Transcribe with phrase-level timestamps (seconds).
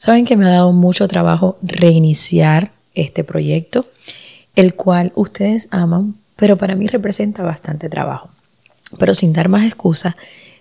[0.00, 3.84] Saben que me ha dado mucho trabajo reiniciar este proyecto,
[4.56, 8.30] el cual ustedes aman, pero para mí representa bastante trabajo.
[8.98, 10.16] Pero sin dar más excusa,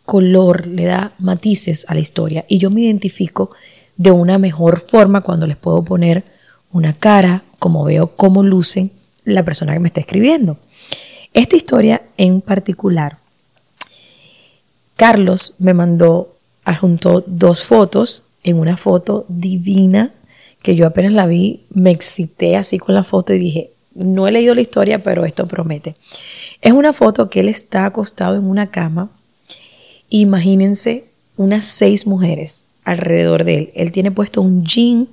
[0.06, 3.52] color, le da matices a la historia y yo me identifico
[3.96, 6.26] de una mejor forma cuando les puedo poner
[6.74, 8.92] una cara, como veo cómo lucen
[9.24, 10.58] la persona que me está escribiendo.
[11.40, 13.16] Esta historia en particular,
[14.98, 16.36] Carlos me mandó,
[16.66, 18.24] adjuntó dos fotos.
[18.44, 20.12] En una foto divina
[20.62, 24.34] que yo apenas la vi, me excité así con la foto y dije, no he
[24.34, 25.96] leído la historia, pero esto promete.
[26.60, 29.10] Es una foto que él está acostado en una cama.
[30.10, 31.06] Imagínense
[31.38, 33.72] unas seis mujeres alrededor de él.
[33.76, 35.08] Él tiene puesto un jean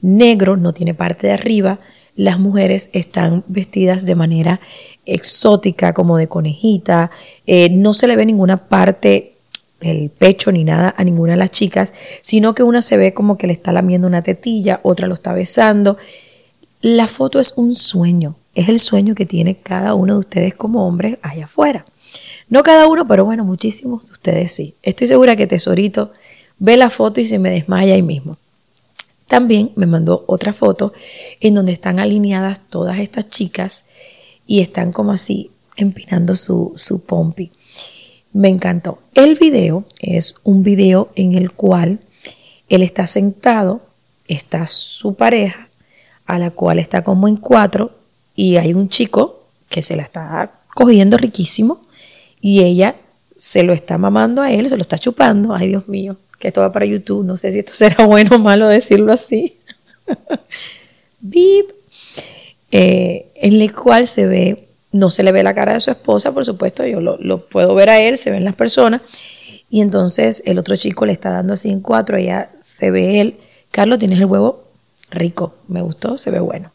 [0.00, 1.78] negro, no tiene parte de arriba.
[2.16, 4.60] Las mujeres están vestidas de manera
[5.08, 7.10] exótica, como de conejita.
[7.46, 9.34] Eh, no se le ve ninguna parte,
[9.80, 13.38] el pecho ni nada a ninguna de las chicas, sino que una se ve como
[13.38, 15.96] que le está lamiendo una tetilla, otra lo está besando.
[16.80, 20.86] La foto es un sueño, es el sueño que tiene cada uno de ustedes como
[20.86, 21.86] hombres allá afuera.
[22.48, 24.74] No cada uno, pero bueno, muchísimos de ustedes sí.
[24.82, 26.12] Estoy segura que Tesorito
[26.58, 28.36] ve la foto y se me desmaya ahí mismo.
[29.26, 30.94] También me mandó otra foto
[31.40, 33.84] en donde están alineadas todas estas chicas
[34.48, 37.52] y están como así empinando su, su pompi.
[38.32, 38.98] Me encantó.
[39.14, 42.00] El video es un video en el cual
[42.68, 43.82] él está sentado,
[44.26, 45.68] está su pareja,
[46.26, 47.92] a la cual está como en cuatro,
[48.34, 51.86] y hay un chico que se la está cogiendo riquísimo,
[52.40, 52.96] y ella
[53.36, 55.54] se lo está mamando a él, se lo está chupando.
[55.54, 57.24] Ay, Dios mío, que esto va para YouTube.
[57.24, 59.58] No sé si esto será bueno o malo decirlo así.
[61.20, 61.77] Bip.
[62.70, 66.32] Eh, en el cual se ve, no se le ve la cara de su esposa,
[66.32, 69.02] por supuesto, yo lo, puedo ver a él, se ven las personas,
[69.70, 73.36] y entonces el otro chico le está dando así en cuatro, ella se ve él,
[73.70, 74.64] Carlos, tienes el huevo
[75.10, 76.72] rico, me gustó, se ve bueno.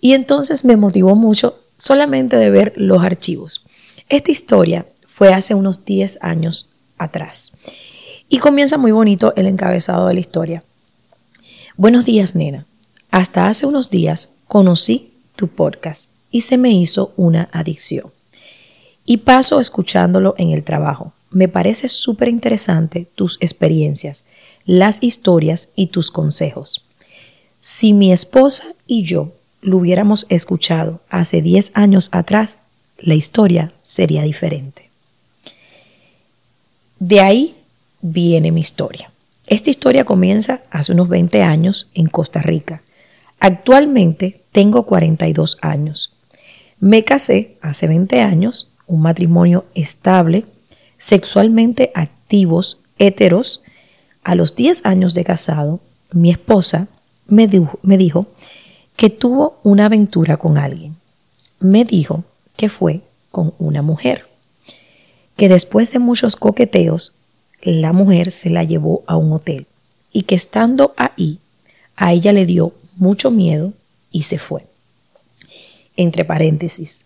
[0.00, 3.64] Y entonces me motivó mucho solamente de ver los archivos.
[4.08, 6.68] Esta historia fue hace unos 10 años
[6.98, 7.52] atrás.
[8.28, 10.62] Y comienza muy bonito el encabezado de la historia.
[11.76, 12.66] Buenos días, nena.
[13.10, 18.10] Hasta hace unos días conocí tu podcast y se me hizo una adicción.
[19.04, 21.12] Y paso escuchándolo en el trabajo.
[21.30, 24.24] Me parece súper interesante tus experiencias,
[24.66, 26.84] las historias y tus consejos.
[27.60, 29.32] Si mi esposa y yo
[29.62, 32.58] lo hubiéramos escuchado hace 10 años atrás,
[32.98, 34.90] la historia sería diferente.
[36.98, 37.54] De ahí
[38.02, 39.12] viene mi historia.
[39.46, 42.82] Esta historia comienza hace unos 20 años en Costa Rica.
[43.40, 46.12] Actualmente tengo 42 años.
[46.78, 50.44] Me casé hace 20 años, un matrimonio estable,
[50.98, 53.62] sexualmente activos heteros,
[54.22, 55.80] a los 10 años de casado,
[56.12, 56.88] mi esposa
[57.26, 58.26] me dijo,
[58.96, 60.96] que tuvo una aventura con alguien.
[61.60, 62.24] Me dijo
[62.56, 63.00] que fue
[63.30, 64.26] con una mujer,
[65.36, 67.14] que después de muchos coqueteos,
[67.62, 69.66] la mujer se la llevó a un hotel
[70.12, 71.38] y que estando ahí,
[71.96, 73.72] a ella le dio mucho miedo
[74.12, 74.66] y se fue.
[75.96, 77.04] Entre paréntesis,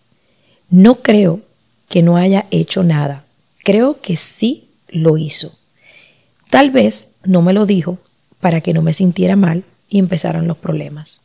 [0.69, 1.41] no creo
[1.89, 3.25] que no haya hecho nada,
[3.63, 5.57] creo que sí lo hizo.
[6.49, 7.97] Tal vez no me lo dijo
[8.39, 11.21] para que no me sintiera mal y empezaran los problemas.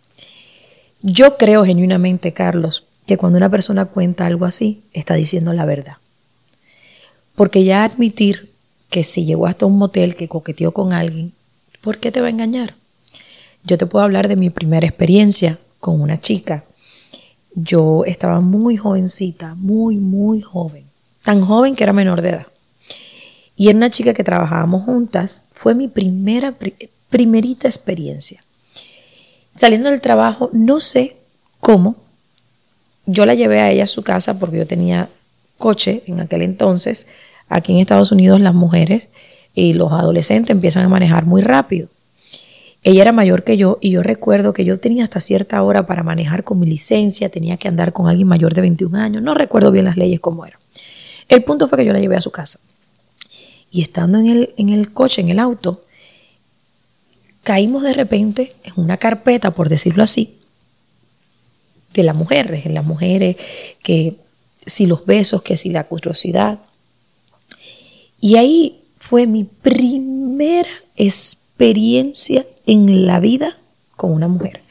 [1.03, 5.97] Yo creo genuinamente, Carlos, que cuando una persona cuenta algo así, está diciendo la verdad.
[7.35, 8.51] Porque ya admitir
[8.91, 11.33] que si llegó hasta un motel, que coqueteó con alguien,
[11.81, 12.75] ¿por qué te va a engañar?
[13.65, 16.65] Yo te puedo hablar de mi primera experiencia con una chica.
[17.55, 20.85] Yo estaba muy jovencita, muy, muy joven.
[21.23, 22.47] Tan joven que era menor de edad.
[23.57, 25.45] Y era una chica que trabajábamos juntas.
[25.53, 26.55] Fue mi primera,
[27.11, 28.43] primerita experiencia.
[29.53, 31.17] Saliendo del trabajo, no sé
[31.61, 31.97] cómo,
[33.07, 35.11] yo la llevé a ella a su casa porque yo tenía
[35.59, 37.07] coche en aquel entonces.
[37.49, 39.09] Aquí en Estados Unidos las mujeres
[39.55, 41.89] y los adolescentes empiezan a manejar muy rápido.
[42.83, 46.03] Ella era mayor que yo y yo recuerdo que yo tenía hasta cierta hora para
[46.03, 49.71] manejar con mi licencia, tenía que andar con alguien mayor de 21 años, no recuerdo
[49.71, 50.59] bien las leyes cómo eran.
[51.29, 52.59] El punto fue que yo la llevé a su casa.
[53.71, 55.85] Y estando en el, en el coche, en el auto,
[57.43, 60.39] caímos de repente en una carpeta, por decirlo así,
[61.93, 63.37] de las mujeres, en las mujeres,
[63.83, 64.17] que
[64.65, 66.59] si los besos, que si la curiosidad.
[68.21, 71.41] Y ahí fue mi primera experiencia
[72.67, 73.57] en la vida
[73.97, 74.63] con una mujer.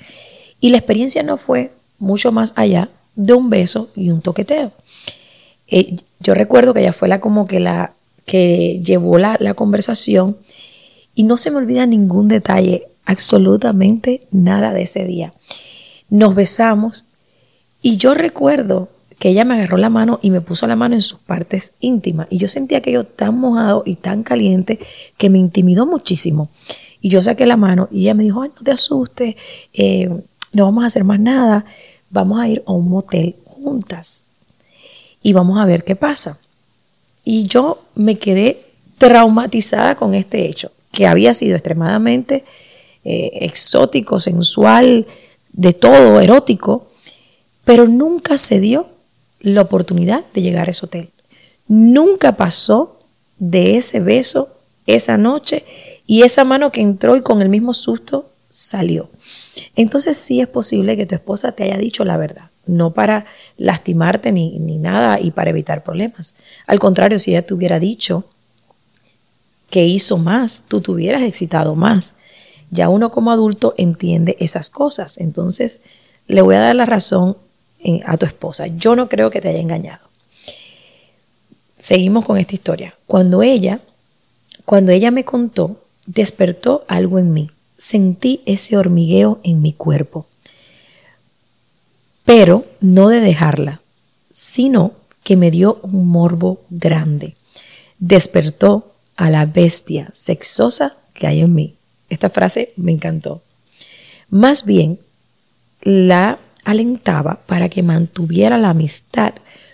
[0.59, 4.71] Y la experiencia no fue mucho más allá de un beso y un toqueteo.
[5.68, 7.94] Eh, yo recuerdo que ella fue la como que la
[8.25, 10.38] que llevó la, la conversación
[11.15, 15.33] y no se me olvida ningún detalle, absolutamente nada de ese día.
[16.09, 17.07] Nos besamos
[17.81, 18.89] y yo recuerdo
[19.19, 22.27] que ella me agarró la mano y me puso la mano en sus partes íntimas.
[22.30, 24.80] Y yo sentía aquello tan mojado y tan caliente
[25.18, 26.50] que me intimidó muchísimo.
[27.01, 29.36] Y yo saqué la mano y ella me dijo, Ay, no te asustes,
[29.74, 30.10] eh,
[30.54, 31.66] no vamos a hacer más nada,
[32.10, 34.31] vamos a ir a un motel juntas
[35.22, 36.39] y vamos a ver qué pasa.
[37.25, 38.62] Y yo me quedé
[38.98, 42.45] traumatizada con este hecho, que había sido extremadamente
[43.04, 45.06] eh, exótico, sensual,
[45.51, 46.88] de todo, erótico,
[47.65, 48.88] pero nunca se dio
[49.39, 51.09] la oportunidad de llegar a ese hotel.
[51.68, 53.00] Nunca pasó
[53.38, 54.50] de ese beso
[54.86, 55.63] esa noche
[56.06, 59.09] y esa mano que entró y con el mismo susto salió.
[59.75, 63.25] Entonces sí es posible que tu esposa te haya dicho la verdad, no para
[63.57, 66.36] lastimarte ni, ni nada y para evitar problemas.
[66.65, 68.25] Al contrario, si ella te hubiera dicho
[69.69, 72.18] que hizo más, tú te hubieras excitado más.
[72.71, 75.18] Ya uno como adulto entiende esas cosas.
[75.18, 75.81] Entonces,
[76.27, 77.38] le voy a dar la razón
[78.05, 78.67] a tu esposa.
[78.67, 80.09] Yo no creo que te haya engañado.
[81.77, 82.95] Seguimos con esta historia.
[83.07, 83.79] Cuando ella,
[84.65, 87.51] cuando ella me contó, despertó algo en mí.
[87.77, 90.25] Sentí ese hormigueo en mi cuerpo.
[92.25, 93.81] Pero no de dejarla,
[94.31, 94.91] sino
[95.23, 97.36] que me dio un morbo grande.
[97.98, 101.75] Despertó a la bestia sexosa que hay en mí.
[102.09, 103.41] Esta frase me encantó.
[104.29, 105.00] Más bien,
[105.81, 109.34] la alentaba para que mantuviera la amistad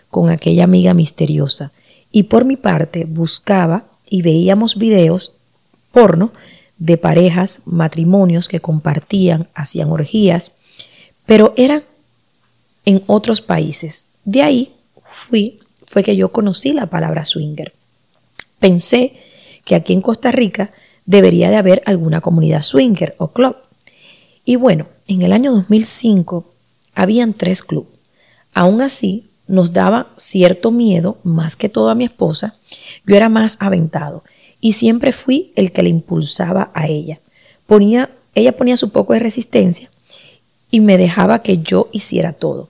[0.10, 1.72] con aquella amiga misteriosa
[2.12, 5.34] y por mi parte buscaba y veíamos videos
[5.92, 6.32] porno
[6.78, 10.52] de parejas, matrimonios que compartían, hacían orgías,
[11.26, 11.84] pero eran
[12.86, 14.10] en otros países.
[14.24, 14.74] De ahí
[15.10, 17.74] fui, fue que yo conocí la palabra swinger.
[18.60, 19.14] Pensé
[19.64, 20.72] que aquí en Costa Rica
[21.06, 23.56] debería de haber alguna comunidad swinger o club.
[24.44, 26.46] Y bueno, en el año 2005
[26.96, 27.92] habían tres clubes.
[28.54, 32.56] Aún así, nos daba cierto miedo, más que todo a mi esposa.
[33.06, 34.24] Yo era más aventado
[34.60, 37.20] y siempre fui el que le impulsaba a ella.
[37.68, 39.90] Ponía, ella ponía su poco de resistencia
[40.72, 42.70] y me dejaba que yo hiciera todo.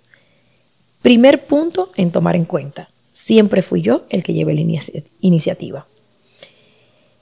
[1.01, 2.89] Primer punto en tomar en cuenta.
[3.12, 4.82] Siempre fui yo el que llevé la
[5.22, 5.86] iniciativa.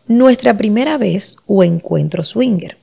[0.08, 2.78] Nuestra primera vez o encuentro swinger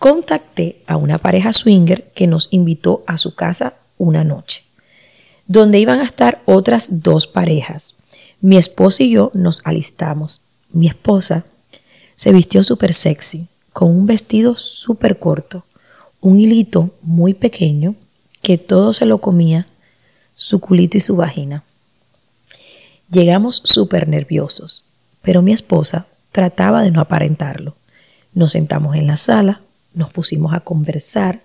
[0.00, 4.62] contacté a una pareja swinger que nos invitó a su casa una noche,
[5.46, 7.96] donde iban a estar otras dos parejas.
[8.40, 10.40] Mi esposa y yo nos alistamos.
[10.72, 11.44] Mi esposa
[12.16, 15.66] se vistió súper sexy, con un vestido súper corto,
[16.22, 17.94] un hilito muy pequeño
[18.40, 19.66] que todo se lo comía,
[20.34, 21.62] su culito y su vagina.
[23.10, 24.86] Llegamos súper nerviosos,
[25.20, 27.76] pero mi esposa trataba de no aparentarlo.
[28.32, 29.60] Nos sentamos en la sala,
[29.94, 31.40] nos pusimos a conversar.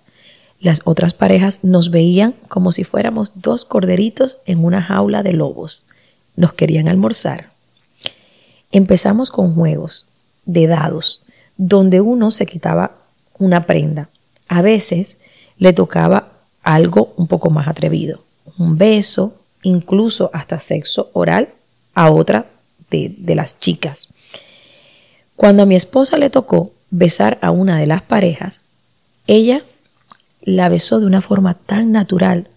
[0.59, 5.87] Las otras parejas nos veían como si fuéramos dos corderitos en una jaula de lobos.
[6.35, 7.51] Nos querían almorzar.
[8.71, 10.07] Empezamos con juegos
[10.45, 11.23] de dados,
[11.57, 12.91] donde uno se quitaba
[13.37, 14.09] una prenda.
[14.47, 15.19] A veces
[15.57, 16.29] le tocaba
[16.63, 18.23] algo un poco más atrevido,
[18.57, 21.49] un beso, incluso hasta sexo oral
[21.93, 22.47] a otra
[22.89, 24.09] de, de las chicas.
[25.35, 28.65] Cuando a mi esposa le tocó besar a una de las parejas,
[29.27, 29.63] ella
[30.41, 32.47] la besó de una forma tan natural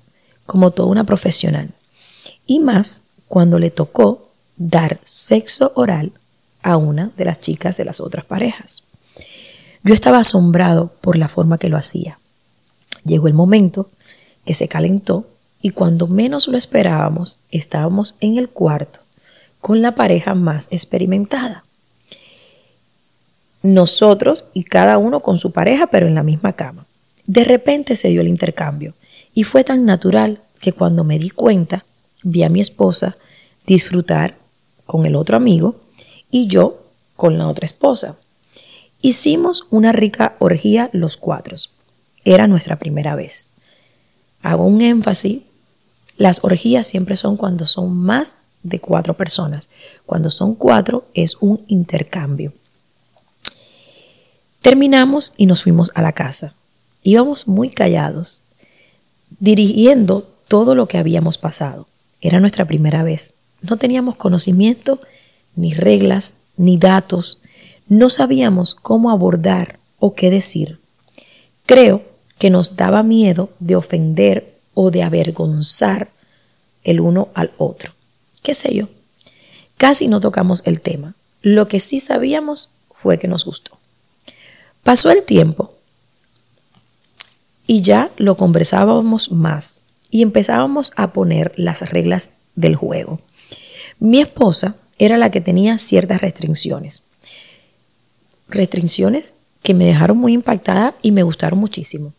[0.46, 1.70] como toda una profesional.
[2.46, 6.12] Y más cuando le tocó dar sexo oral
[6.62, 8.82] a una de las chicas de las otras parejas.
[9.82, 12.18] Yo estaba asombrado por la forma que lo hacía.
[13.04, 13.88] Llegó el momento
[14.44, 15.26] que se calentó
[15.62, 19.00] y cuando menos lo esperábamos estábamos en el cuarto
[19.60, 21.64] con la pareja más experimentada.
[23.62, 26.86] Nosotros y cada uno con su pareja pero en la misma cama.
[27.26, 28.94] De repente se dio el intercambio
[29.34, 31.84] y fue tan natural que cuando me di cuenta
[32.22, 33.16] vi a mi esposa
[33.66, 34.36] disfrutar
[34.86, 35.76] con el otro amigo
[36.30, 36.82] y yo
[37.16, 38.18] con la otra esposa.
[39.00, 41.56] Hicimos una rica orgía los cuatro.
[42.24, 43.52] Era nuestra primera vez.
[44.42, 45.42] Hago un énfasis.
[46.16, 49.68] Las orgías siempre son cuando son más de cuatro personas.
[50.04, 52.52] Cuando son cuatro es un intercambio.
[54.62, 56.54] Terminamos y nos fuimos a la casa.
[57.02, 58.42] Íbamos muy callados,
[59.38, 61.86] dirigiendo todo lo que habíamos pasado.
[62.20, 63.34] Era nuestra primera vez.
[63.62, 65.00] No teníamos conocimiento,
[65.54, 67.40] ni reglas, ni datos.
[67.88, 70.78] No sabíamos cómo abordar o qué decir.
[71.66, 72.02] Creo
[72.38, 76.08] que nos daba miedo de ofender o de avergonzar
[76.82, 77.92] el uno al otro.
[78.42, 78.88] ¿Qué sé yo?
[79.76, 81.14] Casi no tocamos el tema.
[81.42, 83.77] Lo que sí sabíamos fue que nos gustó.
[84.82, 85.74] Pasó el tiempo
[87.66, 93.20] y ya lo conversábamos más y empezábamos a poner las reglas del juego.
[93.98, 97.02] Mi esposa era la que tenía ciertas restricciones.
[98.48, 102.14] Restricciones que me dejaron muy impactada y me gustaron muchísimo.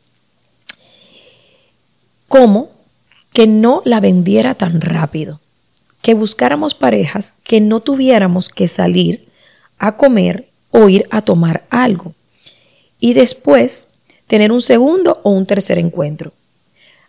[2.27, 2.69] Como
[3.33, 5.39] que no la vendiera tan rápido,
[6.01, 9.29] que buscáramos parejas que no tuviéramos que salir
[9.79, 12.13] a comer o ir a tomar algo
[12.99, 13.87] y después
[14.27, 16.33] tener un segundo o un tercer encuentro.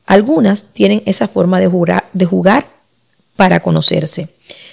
[0.06, 1.68] Algunas tienen esa forma de
[2.26, 2.66] jugar,
[3.36, 4.28] para conocerse.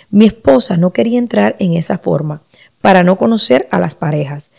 [0.10, 2.42] Mi esposa no quería entrar en esa forma
[2.82, 4.52] para no conocer a las parejas.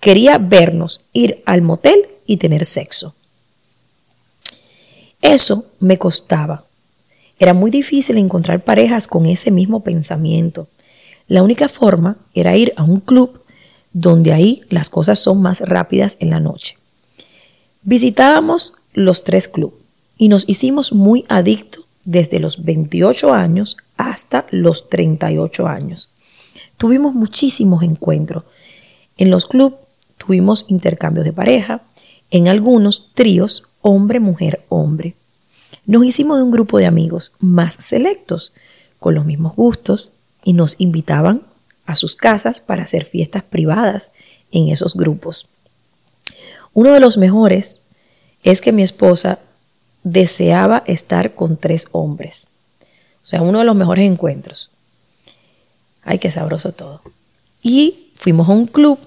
[0.00, 3.14] Quería vernos, ir al motel y tener sexo.
[5.22, 6.64] Eso me costaba.
[7.38, 10.68] Era muy difícil encontrar parejas con ese mismo pensamiento.
[11.26, 13.40] La única forma era ir a un club
[13.94, 16.76] donde ahí las cosas son más rápidas en la noche.
[17.82, 19.78] Visitábamos los tres clubes
[20.18, 26.10] y nos hicimos muy adictos desde los 28 años hasta los 38 años.
[26.76, 28.44] Tuvimos muchísimos encuentros.
[29.16, 29.78] En los clubes
[30.18, 31.82] tuvimos intercambios de pareja,
[32.30, 35.14] en algunos tríos hombre, mujer, hombre.
[35.86, 38.52] Nos hicimos de un grupo de amigos más selectos,
[38.98, 41.42] con los mismos gustos, y nos invitaban
[41.86, 44.10] a sus casas para hacer fiestas privadas
[44.50, 45.48] en esos grupos.
[46.72, 47.82] Uno de los mejores
[48.42, 49.40] es que mi esposa
[50.02, 52.48] deseaba estar con tres hombres.
[53.22, 54.70] O sea, uno de los mejores encuentros.
[56.02, 57.00] Ay, qué sabroso todo.
[57.62, 58.98] Y fuimos a un club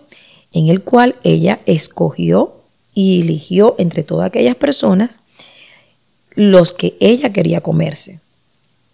[0.51, 2.55] en el cual ella escogió
[2.93, 5.19] y eligió entre todas aquellas personas
[6.31, 8.19] los que ella quería comerse.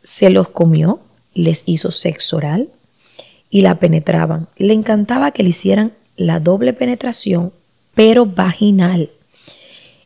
[0.02, 1.00] Se los comió,
[1.34, 2.70] les hizo sexo oral,
[3.54, 4.48] y la penetraban.
[4.58, 7.54] Le encantaba que le hicieran la doble penetración,
[7.94, 9.12] pero vaginal.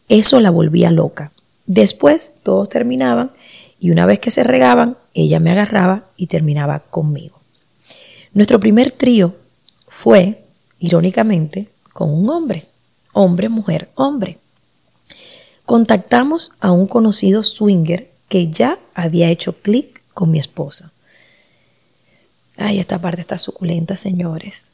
[0.09, 1.31] Eso la volvía loca.
[1.65, 3.31] Después todos terminaban
[3.79, 7.39] y una vez que se regaban, ella me agarraba y terminaba conmigo.
[8.33, 9.33] Nuestro primer trío
[9.87, 10.43] fue,
[10.79, 12.65] irónicamente, con un hombre.
[13.13, 14.39] Hombre, mujer, hombre.
[15.65, 20.91] Contactamos a un conocido swinger que ya había hecho clic con mi esposa.
[22.57, 24.71] Ay, esta parte está suculenta, señores.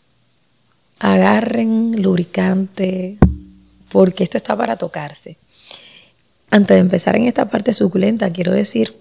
[1.00, 3.18] Agarren lubricante,
[3.92, 5.38] porque esto está para tocarse.
[6.50, 8.96] Antes de empezar en esta parte suculenta, quiero decir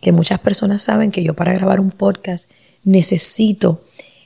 [0.00, 2.50] que muchas personas saben que yo para grabar un podcast
[2.84, 3.82] necesito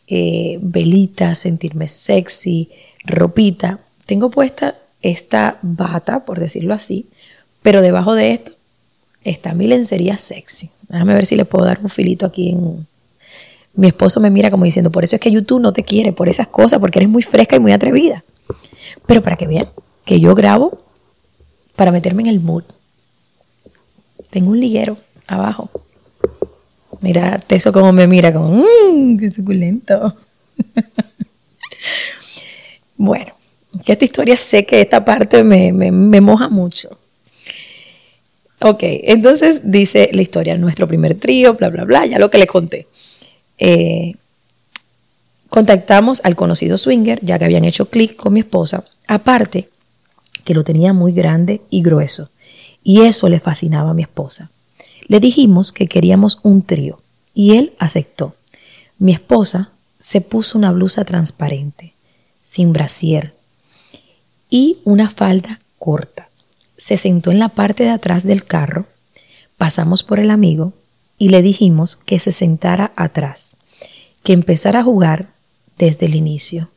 [0.08, 2.70] eh, velitas, sentirme sexy,
[3.04, 3.78] ropita.
[4.04, 7.06] Tengo puesta esta bata, por decirlo así,
[7.62, 8.52] pero debajo de esto
[9.24, 10.68] está mi lencería sexy.
[10.88, 12.86] Déjame ver si le puedo dar un filito aquí en,
[13.74, 16.28] Mi esposo me mira como diciendo, por eso es que YouTube no te quiere, por
[16.28, 18.24] esas cosas, porque eres muy fresca y muy atrevida.
[19.06, 19.68] Pero para que vean
[20.04, 20.78] que yo grabo
[21.76, 22.64] para meterme en el mood.
[24.30, 25.70] Tengo un liguero abajo.
[27.00, 30.14] Mira, eso como me mira, como, mmm, qué suculento.
[32.96, 33.32] bueno,
[33.84, 36.98] que esta historia sé que esta parte me, me moja mucho.
[38.64, 42.46] Ok, entonces dice la historia, nuestro primer trío, bla, bla, bla, ya lo que le
[42.46, 42.86] conté.
[43.64, 44.16] Eh,
[45.48, 49.68] contactamos al conocido swinger, ya que habían hecho clic con mi esposa, aparte
[50.42, 52.30] que lo tenía muy grande y grueso,
[52.82, 54.50] y eso le fascinaba a mi esposa.
[55.06, 57.00] Le dijimos que queríamos un trío,
[57.34, 58.34] y él aceptó.
[58.98, 61.92] Mi esposa se puso una blusa transparente,
[62.42, 63.32] sin brasier,
[64.50, 66.28] y una falda corta
[66.82, 68.86] se sentó en la parte de atrás del carro,
[69.56, 70.72] pasamos por el amigo
[71.18, 73.56] y le dijimos que se sentara atrás,
[74.22, 75.28] que empezara a jugar
[75.78, 76.68] desde el inicio.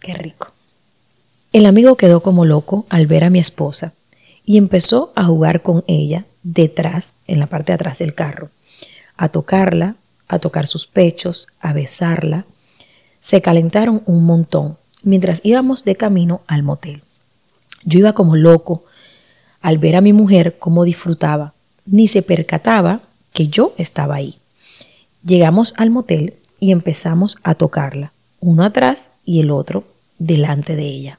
[0.00, 0.52] Qué rico.
[1.52, 3.92] El amigo quedó como loco al ver a mi esposa
[4.44, 8.50] y empezó a jugar con ella detrás, en la parte de atrás del carro,
[9.16, 9.96] a tocarla,
[10.28, 12.46] a tocar sus pechos, a besarla.
[13.20, 17.02] Se calentaron un montón mientras íbamos de camino al motel.
[17.84, 18.84] Yo iba como loco
[19.60, 21.54] al ver a mi mujer cómo disfrutaba,
[21.92, 23.02] ni se percataba
[23.34, 24.38] que yo estaba ahí.
[25.22, 29.84] Llegamos al motel y empezamos a tocarla, uno atrás y el otro
[30.18, 31.18] delante de ella.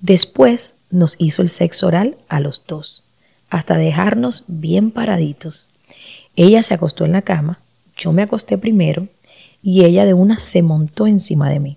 [0.00, 3.04] Después nos hizo el sexo oral a los dos,
[3.50, 5.68] hasta dejarnos bien paraditos.
[6.34, 7.60] Ella se acostó en la cama,
[7.94, 9.06] yo me acosté primero
[9.62, 11.76] y ella de una se montó encima de mí.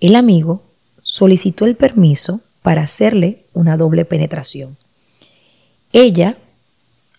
[0.00, 0.62] El amigo
[1.02, 4.76] solicitó el permiso para hacerle una doble penetración.
[5.94, 6.36] Ella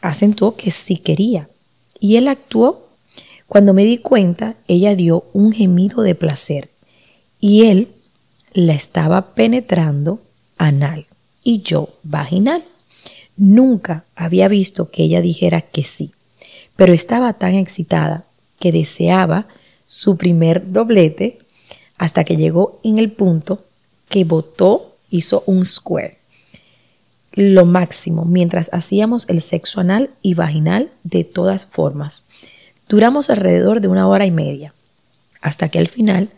[0.01, 1.50] acentuó que sí quería
[2.00, 2.88] y él actuó.
[3.48, 6.70] Cuando me di cuenta, ella dio un gemido de placer
[7.40, 7.88] y él
[8.53, 10.22] la estaba penetrando
[10.57, 11.07] anal
[11.44, 12.64] y yo vaginal.
[13.38, 16.12] Nunca había visto que ella dijera que sí,
[16.75, 18.25] pero estaba tan excitada
[18.59, 19.48] que deseaba
[19.88, 21.40] su primer doblete
[21.98, 23.64] hasta que llegó en el punto
[24.09, 26.19] que botó hizo un square.
[27.33, 32.25] Lo máximo mientras hacíamos el sexo anal y vaginal de todas formas.
[32.87, 34.74] Duramos alrededor de una hora y media,
[35.42, 36.29] hasta que al final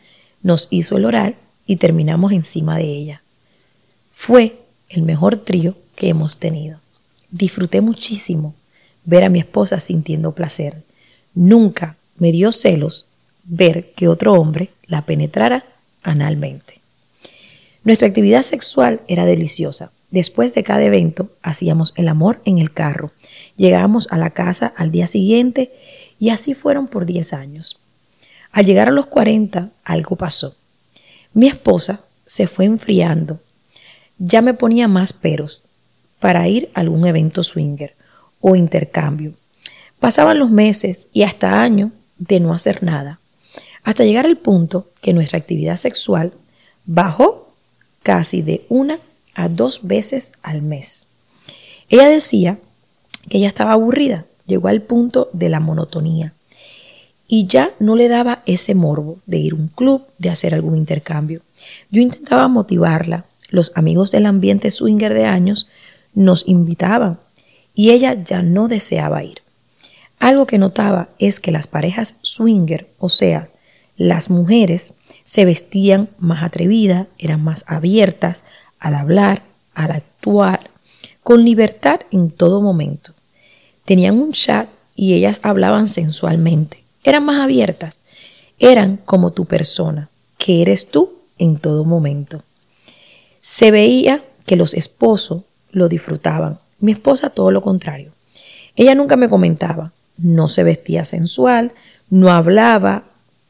[0.44, 3.22] nos hizo el oral y terminamos encima de ella.
[4.12, 6.80] Fue el mejor trío que hemos tenido.
[7.30, 8.54] Disfruté muchísimo
[9.06, 10.84] ver a mi esposa sintiendo placer.
[11.34, 13.08] Nunca me dio celos
[13.44, 15.66] ver que otro hombre la penetrara
[16.04, 16.82] analmente.
[17.84, 19.92] Nuestra actividad sexual era deliciosa.
[20.12, 23.12] Después de cada evento hacíamos el amor en el carro.
[23.56, 25.72] Llegábamos a la casa al día siguiente
[26.20, 27.80] y así fueron por 10 años.
[28.52, 30.56] Al llegar a los 40 algo pasó.
[31.34, 33.40] Mi esposa se fue enfriando.
[34.18, 35.68] Ya me ponía más peros
[36.20, 37.96] para ir a algún evento swinger
[38.42, 39.34] o intercambio.
[40.00, 43.20] Pasaban los meses y hasta años de no hacer nada,
[43.84, 46.34] hasta llegar al punto que nuestra actividad sexual
[46.86, 47.54] bajó
[48.04, 49.00] casi de una
[49.36, 51.08] a dos veces al mes.
[51.90, 52.58] Ella decía
[53.30, 56.34] que ella estaba aburrida, llegó al punto de la monotonía
[57.28, 60.76] y ya no le daba ese morbo de ir a un club, de hacer algún
[60.76, 61.42] intercambio.
[61.90, 65.68] Yo intentaba motivarla, los amigos del ambiente swinger de años
[66.14, 67.20] nos invitaban
[67.74, 69.42] y ella ya no deseaba ir.
[70.20, 73.50] Algo que notaba es que las parejas swinger, o sea,
[73.98, 78.44] las mujeres, se vestían más atrevidas, eran más abiertas
[78.82, 80.70] al hablar, al actuar,
[81.24, 83.14] con libertad en todo momento.
[83.86, 87.96] Tenían un chat y ellas hablaban sensualmente, eran más abiertas,
[88.60, 92.44] eran como tu persona, que eres tú en todo momento.
[93.40, 98.12] Se veía que los esposos lo disfrutaban, mi esposa todo lo contrario.
[98.76, 101.72] Ella nunca me comentaba, no se vestía sensual,
[102.10, 103.04] no hablaba,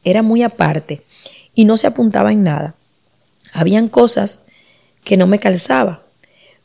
[0.04, 1.02] era muy aparte
[1.54, 2.74] y no se apuntaba en nada.
[3.52, 4.42] Habían cosas
[5.04, 6.02] que no me calzaba.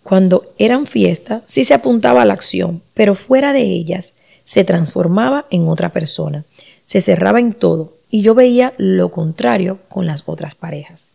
[0.04, 4.14] Cuando eran fiestas, sí se apuntaba a la acción, pero fuera de ellas
[4.46, 6.46] se transformaba en otra persona,
[6.86, 11.12] se cerraba en todo y yo veía lo contrario con las otras parejas.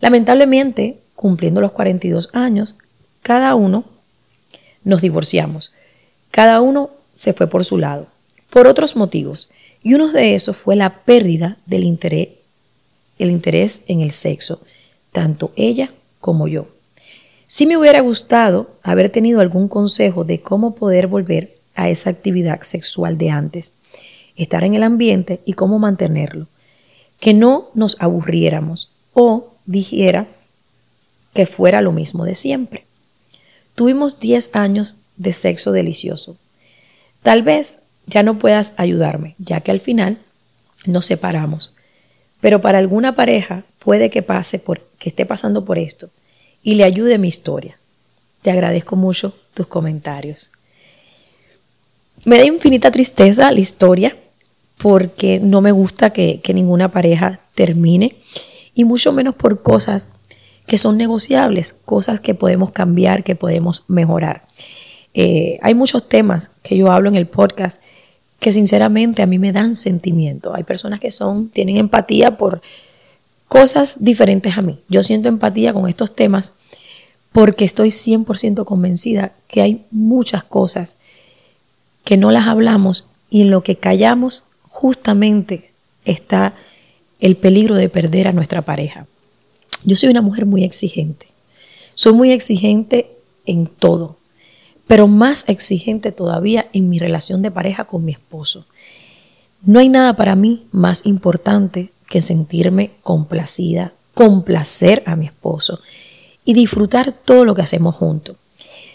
[0.00, 2.74] Lamentablemente, cumpliendo los 42 años,
[3.22, 3.84] cada uno
[4.82, 5.72] nos divorciamos.
[6.32, 8.08] Cada uno se fue por su lado,
[8.50, 9.50] por otros motivos,
[9.84, 12.30] y uno de esos fue la pérdida del interés
[13.22, 14.60] el interés en el sexo,
[15.12, 15.92] tanto ella
[16.22, 16.68] como yo.
[17.46, 22.62] Si me hubiera gustado haber tenido algún consejo de cómo poder volver a esa actividad
[22.62, 23.74] sexual de antes.
[24.34, 26.46] estar en el ambiente y cómo mantenerlo.
[27.20, 30.26] Que no nos aburriéramos o dijera
[31.34, 32.86] que fuera lo mismo de siempre.
[33.74, 36.36] Tuvimos 10 años de sexo delicioso.
[37.22, 40.18] Tal vez ya no puedas ayudarme, ya que al final
[40.86, 41.74] nos separamos.
[42.40, 46.10] Pero para alguna pareja puede que pase por que esté pasando por esto
[46.62, 47.76] y le ayude mi historia.
[48.40, 50.52] Te agradezco mucho tus comentarios.
[52.24, 54.16] Me da infinita tristeza la historia
[54.78, 58.14] porque no me gusta que, ninguna pareja termine
[58.76, 60.10] y mucho menos por cosas
[60.66, 64.42] que son negociables, cosas que podemos cambiar, que podemos mejorar.
[65.14, 67.82] Eh, hay muchos temas que yo hablo en el podcast
[68.38, 70.54] que sinceramente a mí me dan sentimiento.
[70.54, 72.62] Hay personas que son, tienen empatía por
[73.52, 74.78] cosas diferentes a mí.
[74.88, 76.54] Yo siento empatía con estos temas
[77.32, 80.96] porque estoy 100% convencida que hay muchas cosas
[82.02, 85.70] que no las hablamos y en lo que callamos justamente
[86.06, 86.54] está
[87.20, 89.06] el peligro de perder a nuestra pareja.
[89.84, 91.26] Yo soy una mujer muy exigente.
[91.92, 93.10] Soy muy exigente
[93.44, 94.16] en todo,
[94.86, 98.64] pero más exigente todavía en mi relación de pareja con mi esposo.
[99.60, 105.80] No hay nada para mí más importante que sentirme complacida, complacer a mi esposo
[106.44, 108.36] y disfrutar todo lo que hacemos juntos.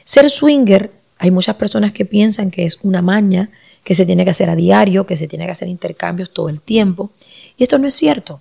[0.04, 3.50] Ser swinger, hay muchas personas que piensan que es una maña,
[3.84, 6.62] que se tiene que hacer a diario, que se tiene que hacer intercambios todo el
[6.62, 7.10] tiempo.
[7.58, 8.40] Y esto no es cierto.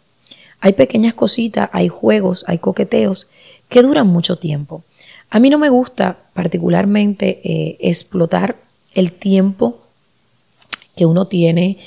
[0.60, 3.30] Hay pequeñas cositas, hay juegos, hay coqueteos
[3.70, 4.84] que duran mucho tiempo.
[5.30, 8.56] A mí no me gusta particularmente eh, explotar
[8.92, 9.80] el tiempo
[10.94, 11.78] que uno tiene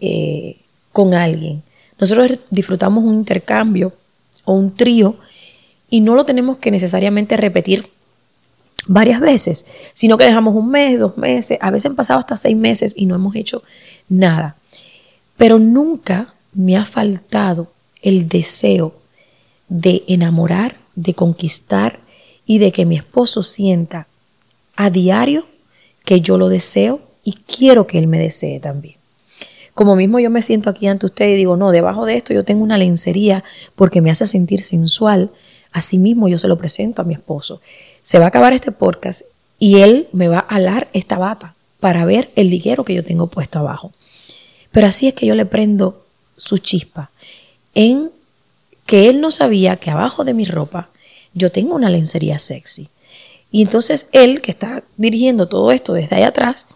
[0.00, 0.56] eh,
[0.92, 1.62] con alguien.
[1.98, 3.92] Nosotros disfrutamos un intercambio
[4.44, 5.16] o un trío
[5.90, 7.88] y no lo tenemos que necesariamente repetir
[8.86, 12.56] varias veces, sino que dejamos un mes, dos meses, a veces han pasado hasta seis
[12.56, 13.62] meses y no hemos hecho
[14.08, 14.56] nada.
[15.36, 17.70] Pero nunca me ha faltado
[18.02, 18.94] el deseo
[19.68, 22.00] de enamorar, de conquistar
[22.46, 24.06] y de que mi esposo sienta
[24.76, 25.46] a diario
[26.04, 28.97] que yo lo deseo y quiero que él me desee también.
[29.78, 32.42] Como mismo yo me siento aquí ante usted y digo, no, debajo de esto yo
[32.44, 33.44] tengo una lencería
[33.76, 35.30] porque me hace sentir sensual,
[35.70, 37.60] Asimismo yo se lo presento a mi esposo.
[38.02, 39.22] Se va a acabar este podcast
[39.60, 43.28] y él me va a alar esta bata para ver el liguero que yo tengo
[43.28, 43.92] puesto abajo.
[44.72, 46.04] Pero así es que yo le prendo
[46.36, 47.12] su chispa
[47.76, 48.10] en
[48.84, 50.90] que él no sabía que abajo de mi ropa
[51.34, 52.88] yo tengo una lencería sexy.
[53.52, 56.66] Y entonces él, que está dirigiendo todo esto desde ahí atrás,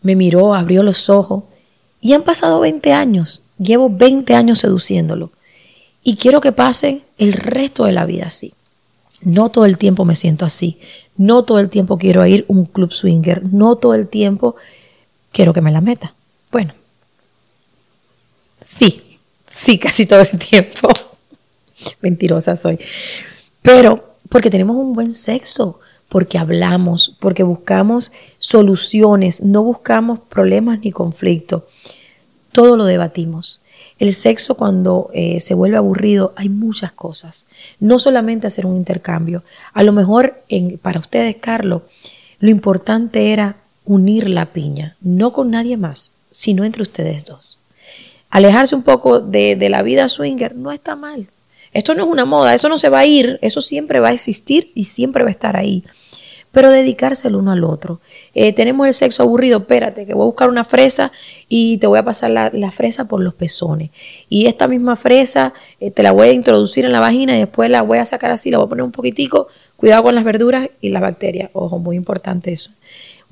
[0.00, 1.44] me miró, abrió los ojos
[2.02, 3.42] y han pasado 20 años.
[3.58, 5.30] Llevo 20 años seduciéndolo.
[6.02, 8.52] Y quiero que pase el resto de la vida así.
[9.22, 10.80] No todo el tiempo me siento así.
[11.16, 13.44] No todo el tiempo quiero ir a un club swinger.
[13.52, 14.56] No todo el tiempo
[15.30, 16.12] quiero que me la meta.
[16.50, 16.74] Bueno,
[18.66, 20.88] sí, sí, casi todo el tiempo.
[22.00, 22.80] Mentirosa soy.
[23.62, 25.78] Pero porque tenemos un buen sexo,
[26.12, 31.62] porque hablamos, porque buscamos soluciones, no buscamos problemas ni conflictos.
[32.52, 33.62] Todo lo debatimos.
[33.98, 37.46] El sexo cuando eh, se vuelve aburrido hay muchas cosas.
[37.80, 39.42] No solamente hacer un intercambio.
[39.72, 40.42] A lo mejor
[40.82, 41.80] para ustedes, Carlos,
[42.40, 47.56] lo importante era unir la piña, no con nadie más, sino entre ustedes dos.
[48.28, 51.28] Alejarse un poco de, de la vida swinger no está mal.
[51.72, 54.12] Esto no es una moda, eso no se va a ir, eso siempre va a
[54.12, 55.82] existir y siempre va a estar ahí
[56.52, 58.00] pero dedicarse el uno al otro.
[58.34, 61.10] Eh, tenemos el sexo aburrido, espérate, que voy a buscar una fresa
[61.48, 63.90] y te voy a pasar la, fresa por los pezones.
[64.28, 67.68] Y esta misma fresa eh, te la voy a introducir en la vagina y después
[67.70, 70.68] la voy a sacar así, la voy a poner un poquitico, cuidado con las verduras
[70.80, 71.50] y las bacterias.
[71.54, 72.70] Ojo, muy importante eso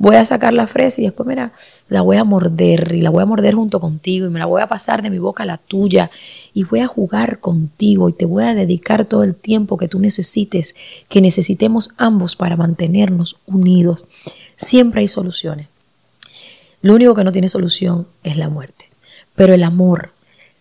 [0.00, 1.52] voy a sacar la fresa y después, mira,
[1.90, 4.62] la voy a morder y la voy a morder junto contigo y me la voy
[4.62, 6.10] a pasar de mi boca a la tuya
[6.54, 10.00] y voy a jugar contigo y te voy a dedicar todo el tiempo que tú
[10.00, 10.74] necesites,
[11.10, 14.06] que necesitemos ambos para mantenernos unidos.
[14.56, 15.68] Siempre hay soluciones.
[16.80, 18.88] Lo único que no tiene solución es la muerte.
[19.34, 20.12] Pero el amor,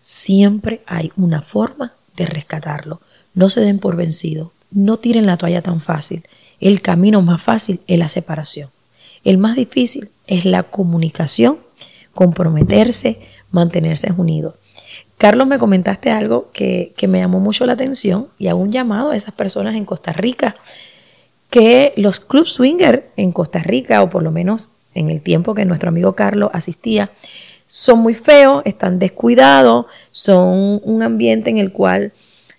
[0.02, 3.00] siempre hay una forma de rescatarlo.
[3.32, 4.52] No se den por vencido.
[4.70, 6.24] No tiren la toalla tan fácil.
[6.60, 8.68] El camino más fácil es la separación.
[9.24, 11.58] El más difícil es la comunicación,
[12.14, 14.54] comprometerse, mantenerse unidos.
[15.18, 19.16] Carlos, me comentaste algo que, me llamó mucho la atención y hago un llamado a
[19.16, 20.56] esas personas en Costa Rica,
[21.50, 25.66] que los clubs swinger en Costa Rica, o por lo menos en el tiempo que
[25.66, 27.10] nuestro amigo Carlos asistía,
[27.66, 32.12] son muy feos, están descuidados, son un ambiente en el cual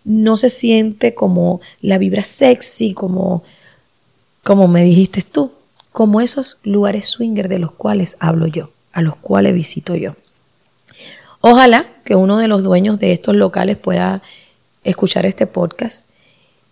[0.04, 3.44] no se siente como la vibra sexy, como,
[4.44, 5.52] como me dijiste tú
[5.92, 10.16] como esos lugares swinger de los cuales hablo yo, a los cuales visito yo.
[11.42, 14.22] Ojalá que uno de los dueños de estos locales pueda
[14.84, 16.08] escuchar este podcast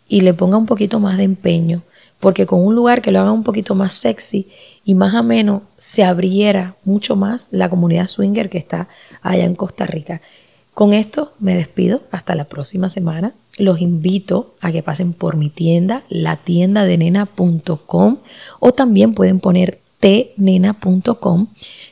[0.08, 1.84] y le ponga un poquito más de empeño,
[2.20, 4.48] porque con un lugar que lo haga un poquito más sexy
[4.86, 8.88] y más ameno, se abriera mucho más la comunidad swinger que está
[9.22, 10.22] allá en Costa Rica.
[10.74, 13.34] Con esto me despido hasta la próxima semana.
[13.60, 18.18] Los invito a que pasen por mi tienda, latiendadenena.com
[18.60, 21.48] o también pueden poner tnena.com.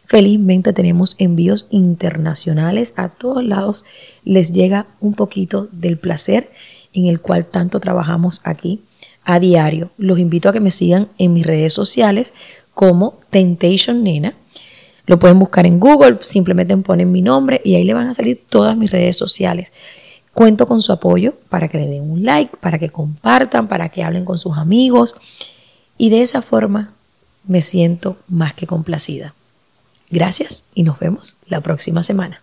[0.05, 3.83] Felizmente tenemos envíos internacionales a todos lados.
[4.23, 6.49] Les llega un poquito del placer
[6.93, 8.79] en el cual tanto trabajamos aquí
[9.25, 9.89] a diario.
[9.97, 12.33] Los invito a que me sigan en mis redes sociales
[12.73, 14.35] como Temptation Nena.
[15.05, 18.41] Lo pueden buscar en Google, simplemente ponen mi nombre y ahí le van a salir
[18.47, 19.73] todas mis redes sociales.
[20.37, 24.03] Cuento con su apoyo para que le den un like, para que compartan, para que
[24.03, 25.15] hablen con sus amigos
[25.97, 26.91] y de esa forma
[27.47, 29.33] me siento más que complacida.
[30.11, 32.39] Gracias y nos vemos la próxima semana.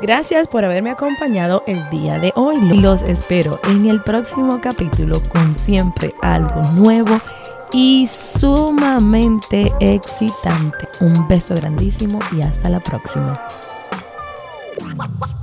[0.00, 2.58] Gracias por haberme acompañado el día de hoy.
[2.78, 7.20] Los espero en el próximo capítulo con siempre algo nuevo
[7.74, 10.88] y sumamente excitante.
[11.00, 13.38] Un beso grandísimo y hasta la próxima.
[14.82, 15.41] What?